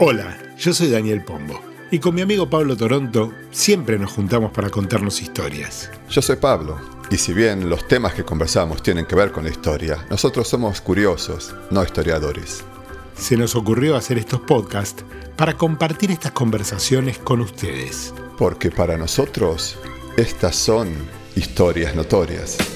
[0.00, 1.60] Hola, yo soy Daniel Pombo
[1.92, 5.88] y con mi amigo Pablo Toronto siempre nos juntamos para contarnos historias.
[6.10, 6.80] Yo soy Pablo
[7.12, 10.80] y si bien los temas que conversamos tienen que ver con la historia, nosotros somos
[10.80, 12.64] curiosos, no historiadores.
[13.16, 15.04] Se nos ocurrió hacer estos podcasts
[15.36, 18.12] para compartir estas conversaciones con ustedes.
[18.36, 19.78] Porque para nosotros
[20.16, 20.88] estas son
[21.36, 22.73] historias notorias.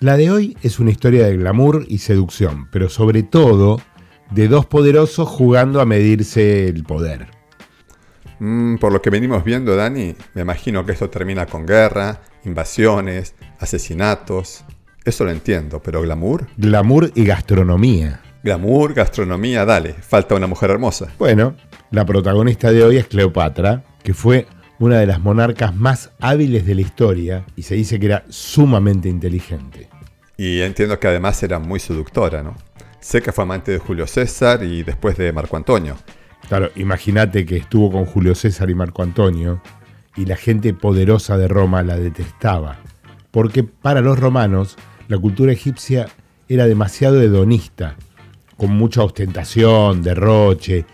[0.00, 3.80] La de hoy es una historia de glamour y seducción, pero sobre todo
[4.30, 7.26] de dos poderosos jugando a medirse el poder.
[8.38, 13.34] Mm, por lo que venimos viendo, Dani, me imagino que esto termina con guerra, invasiones,
[13.58, 14.64] asesinatos.
[15.04, 16.46] Eso lo entiendo, pero glamour.
[16.56, 18.20] Glamour y gastronomía.
[18.44, 21.08] Glamour, gastronomía, dale, falta una mujer hermosa.
[21.18, 21.56] Bueno,
[21.90, 24.46] la protagonista de hoy es Cleopatra, que fue
[24.78, 29.08] una de las monarcas más hábiles de la historia y se dice que era sumamente
[29.08, 29.88] inteligente.
[30.36, 32.56] Y entiendo que además era muy seductora, ¿no?
[33.00, 35.96] Sé que fue amante de Julio César y después de Marco Antonio.
[36.48, 39.60] Claro, imagínate que estuvo con Julio César y Marco Antonio
[40.16, 42.78] y la gente poderosa de Roma la detestaba,
[43.30, 44.76] porque para los romanos
[45.08, 46.08] la cultura egipcia
[46.48, 47.96] era demasiado hedonista,
[48.56, 50.84] con mucha ostentación, derroche,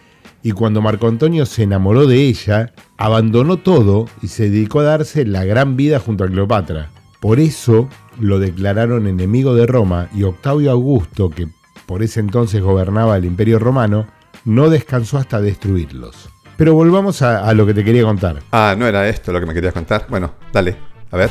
[0.45, 5.25] y cuando Marco Antonio se enamoró de ella, abandonó todo y se dedicó a darse
[5.25, 6.91] la gran vida junto a Cleopatra.
[7.19, 7.89] Por eso
[8.20, 11.48] lo declararon enemigo de Roma y Octavio Augusto, que
[11.86, 14.06] por ese entonces gobernaba el imperio romano,
[14.45, 16.28] no descansó hasta destruirlos.
[16.58, 18.42] Pero volvamos a, a, lo que te quería contar.
[18.53, 20.06] Ah, ¿no era esto lo que me querías contar?
[20.11, 20.77] Bueno, dale,
[21.11, 21.31] a ver.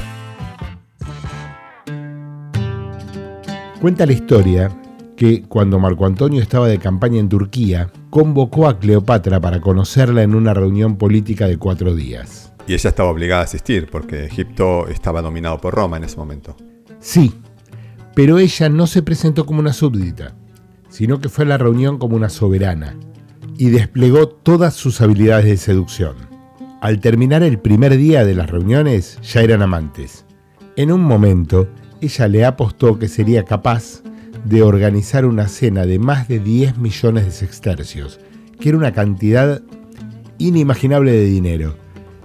[3.79, 4.71] Cuenta la historia
[5.23, 10.35] que cuando Marco Antonio estaba de campaña en Turquía, convocó a Cleopatra para conocerla en
[10.35, 12.51] una reunión política de cuatro días.
[12.67, 16.57] Y ella estaba obligada a asistir porque Egipto estaba dominado por Roma en ese momento.
[16.99, 17.33] Sí,
[18.13, 20.35] pero ella no se presentó como una súbdita,
[20.89, 22.97] sino que fue a la reunión como una soberana
[23.57, 26.15] y desplegó todas sus habilidades de seducción.
[26.81, 30.25] Al terminar el primer día de las reuniones ya eran amantes.
[30.75, 31.69] En un momento,
[32.01, 34.03] ella le apostó que sería capaz
[34.45, 38.19] de organizar una cena de más de 10 millones de sextercios,
[38.59, 39.61] que era una cantidad
[40.37, 41.75] inimaginable de dinero.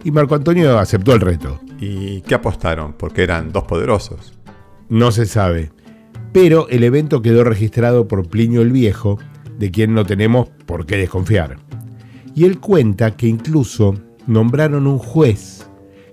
[0.04, 1.60] Y Marco Antonio aceptó el reto.
[1.80, 2.92] ¿Y qué apostaron?
[2.92, 4.32] Porque eran dos poderosos.
[4.88, 5.70] No se sabe.
[6.32, 9.18] Pero el evento quedó registrado por Plinio el Viejo,
[9.58, 11.56] de quien no tenemos por qué desconfiar.
[12.34, 13.94] Y él cuenta que incluso
[14.26, 15.66] nombraron un juez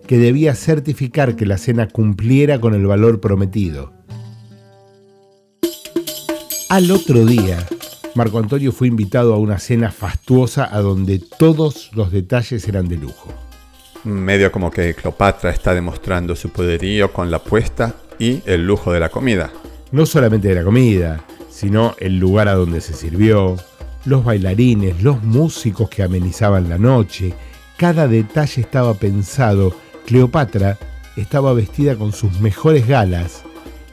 [0.08, 3.94] que debía certificar que la cena cumpliera con el valor prometido.
[6.68, 7.64] Al otro día,
[8.16, 12.98] Marco Antonio fue invitado a una cena fastuosa a donde todos los detalles eran de
[12.98, 13.32] lujo.
[14.04, 19.00] Medio como que Cleopatra está demostrando su poderío con la apuesta y el lujo de
[19.00, 19.52] la comida.
[19.92, 23.58] No solamente de la comida, sino el lugar a donde se sirvió,
[24.06, 27.36] los bailarines, los músicos que amenizaban la noche.
[27.78, 29.76] Cada detalle estaba pensado.
[30.08, 30.80] Cleopatra
[31.16, 33.44] estaba vestida con sus mejores galas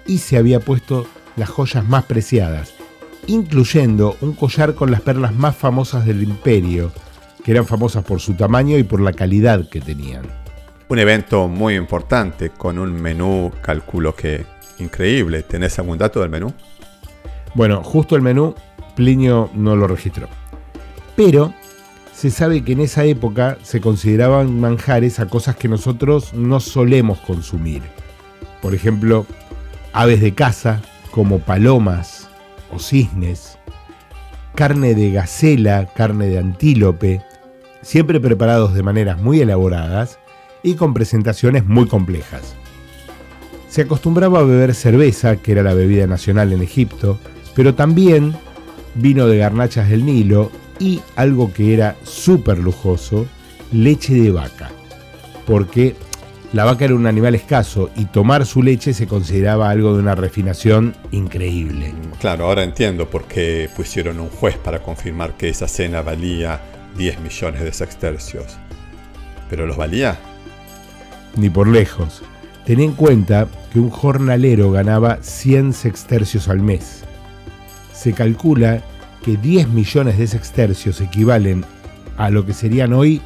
[0.06, 1.06] y se había puesto
[1.36, 2.74] las joyas más preciadas,
[3.26, 6.92] incluyendo un collar con las perlas más famosas del imperio,
[7.44, 10.24] que eran famosas por su tamaño y por la calidad que tenían.
[10.88, 14.44] Un evento muy importante, con un menú, calculo que
[14.78, 15.42] increíble.
[15.42, 16.52] ¿Tenés algún dato del menú?
[17.54, 18.54] Bueno, justo el menú
[18.94, 20.28] Plinio no lo registró.
[21.16, 21.54] Pero
[22.14, 27.18] se sabe que en esa época se consideraban manjares a cosas que nosotros no solemos
[27.20, 27.82] consumir.
[28.60, 29.26] Por ejemplo,
[29.92, 32.28] aves de caza, como palomas
[32.72, 33.58] o cisnes,
[34.56, 37.22] carne de gacela, carne de antílope,
[37.82, 40.18] siempre preparados de maneras muy elaboradas
[40.62, 42.56] y con presentaciones muy complejas.
[43.68, 47.18] Se acostumbraba a beber cerveza, que era la bebida nacional en Egipto,
[47.54, 48.34] pero también
[48.94, 53.26] vino de garnachas del Nilo y algo que era súper lujoso,
[53.70, 54.70] leche de vaca,
[55.46, 55.94] porque
[56.52, 60.14] la vaca era un animal escaso y tomar su leche se consideraba algo de una
[60.14, 61.94] refinación increíble.
[62.20, 66.60] Claro, ahora entiendo por qué pusieron un juez para confirmar que esa cena valía
[66.98, 68.58] 10 millones de sextercios.
[69.48, 70.18] ¿Pero los valía?
[71.36, 72.22] Ni por lejos.
[72.66, 77.02] Ten en cuenta que un jornalero ganaba 100 sextercios al mes.
[77.94, 78.82] Se calcula
[79.24, 81.64] que 10 millones de sextercios equivalen
[82.18, 83.22] a lo que serían hoy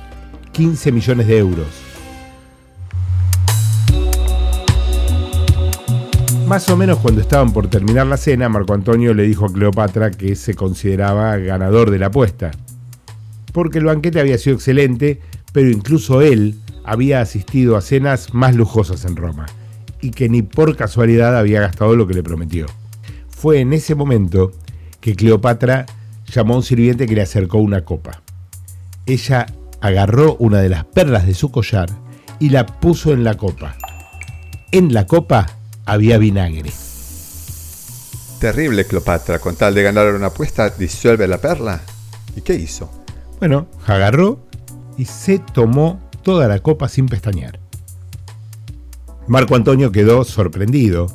[0.52, 1.85] 15 millones de euros.
[6.46, 10.12] Más o menos cuando estaban por terminar la cena, Marco Antonio le dijo a Cleopatra
[10.12, 12.52] que se consideraba ganador de la apuesta.
[13.52, 15.20] Porque el banquete había sido excelente,
[15.52, 16.54] pero incluso él
[16.84, 19.46] había asistido a cenas más lujosas en Roma,
[20.00, 22.66] y que ni por casualidad había gastado lo que le prometió.
[23.28, 24.52] fue en ese momento
[25.00, 25.84] que Cleopatra
[26.32, 28.22] llamó a un sirviente que le acercó una copa.
[29.04, 29.46] Ella
[29.80, 31.88] agarró una de las perlas de su collar
[32.38, 33.76] y la puso en la copa.
[34.70, 35.46] En la copa
[35.86, 36.70] había vinagre.
[38.40, 41.80] Terrible Cleopatra, con tal de ganar una apuesta, disuelve la perla.
[42.36, 42.90] ¿Y qué hizo?
[43.38, 44.46] Bueno, agarró
[44.98, 47.60] y se tomó toda la copa sin pestañear.
[49.26, 51.06] Marco Antonio quedó sorprendido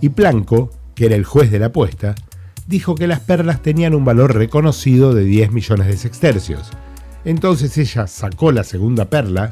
[0.00, 2.14] y Planco, que era el juez de la apuesta,
[2.66, 6.70] dijo que las perlas tenían un valor reconocido de 10 millones de sextercios.
[7.24, 9.50] Entonces ella sacó la segunda perla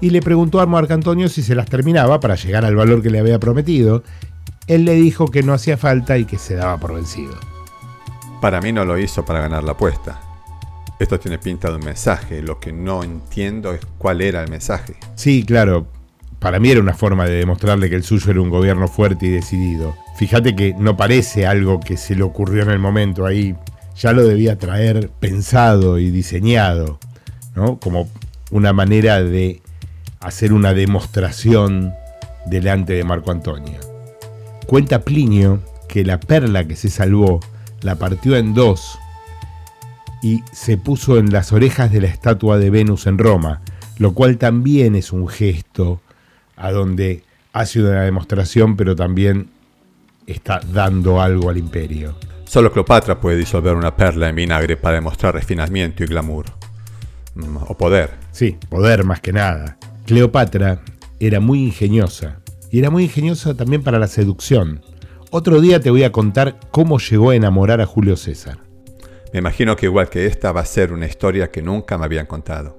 [0.00, 3.10] y le preguntó a Marco Antonio si se las terminaba para llegar al valor que
[3.10, 4.02] le había prometido.
[4.66, 7.34] Él le dijo que no hacía falta y que se daba por vencido.
[8.40, 10.20] Para mí no lo hizo para ganar la apuesta.
[10.98, 12.42] Esto tiene pinta de un mensaje.
[12.42, 14.94] Lo que no entiendo es cuál era el mensaje.
[15.14, 15.86] Sí, claro.
[16.38, 19.30] Para mí era una forma de demostrarle que el suyo era un gobierno fuerte y
[19.30, 19.94] decidido.
[20.16, 23.54] Fíjate que no parece algo que se le ocurrió en el momento ahí.
[23.96, 26.98] Ya lo debía traer pensado y diseñado,
[27.54, 27.78] ¿no?
[27.78, 28.08] Como
[28.50, 29.60] una manera de
[30.20, 31.94] hacer una demostración
[32.46, 33.80] delante de Marco Antonio.
[34.66, 37.40] Cuenta Plinio que la perla que se salvó
[37.82, 38.98] la partió en dos
[40.22, 43.62] y se puso en las orejas de la estatua de Venus en Roma,
[43.98, 46.00] lo cual también es un gesto
[46.56, 49.48] a donde hace una demostración, pero también
[50.26, 52.14] está dando algo al imperio.
[52.44, 56.46] Solo Cleopatra puede disolver una perla en vinagre para demostrar refinamiento y glamour.
[57.34, 58.10] Mm, o poder.
[58.32, 59.78] Sí, poder más que nada.
[60.10, 60.82] Cleopatra
[61.20, 64.82] era muy ingeniosa y era muy ingeniosa también para la seducción.
[65.30, 68.58] Otro día te voy a contar cómo llegó a enamorar a Julio César.
[69.32, 72.26] Me imagino que igual que esta va a ser una historia que nunca me habían
[72.26, 72.76] contado.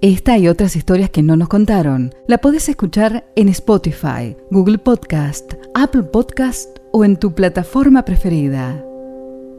[0.00, 5.52] Esta y otras historias que no nos contaron la podés escuchar en Spotify, Google Podcast,
[5.74, 8.82] Apple Podcast o en tu plataforma preferida.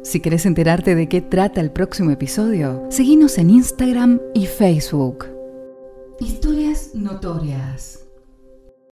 [0.01, 5.36] Si querés enterarte de qué trata el próximo episodio, seguinos en Instagram y Facebook.
[6.19, 8.06] Historias notorias.